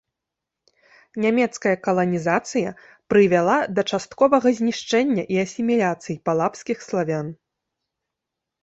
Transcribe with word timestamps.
Нямецкая 1.25 1.73
каланізацыя 1.87 2.69
прывяла 3.15 3.59
да 3.81 3.85
частковага 3.91 4.47
знішчэння 4.61 5.23
і 5.37 5.41
асіміляцыі 5.45 6.21
палабскіх 6.31 6.77
славян. 6.89 7.27